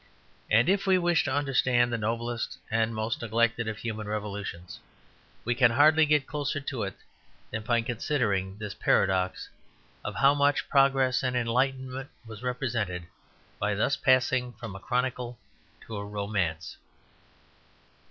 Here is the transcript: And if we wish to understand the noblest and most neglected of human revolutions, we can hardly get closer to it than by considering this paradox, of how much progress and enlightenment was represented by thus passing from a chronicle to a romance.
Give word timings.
And 0.49 0.67
if 0.67 0.87
we 0.87 0.97
wish 0.97 1.23
to 1.25 1.31
understand 1.31 1.93
the 1.93 1.97
noblest 1.99 2.57
and 2.71 2.95
most 2.95 3.21
neglected 3.21 3.67
of 3.67 3.77
human 3.77 4.07
revolutions, 4.07 4.79
we 5.45 5.53
can 5.53 5.69
hardly 5.69 6.07
get 6.07 6.25
closer 6.25 6.59
to 6.59 6.81
it 6.81 6.95
than 7.51 7.61
by 7.61 7.83
considering 7.83 8.57
this 8.57 8.73
paradox, 8.73 9.47
of 10.03 10.15
how 10.15 10.33
much 10.33 10.67
progress 10.69 11.21
and 11.21 11.35
enlightenment 11.35 12.09
was 12.25 12.41
represented 12.41 13.05
by 13.59 13.75
thus 13.75 13.95
passing 13.95 14.53
from 14.53 14.75
a 14.75 14.79
chronicle 14.79 15.37
to 15.81 15.95
a 15.97 16.03
romance. 16.03 16.77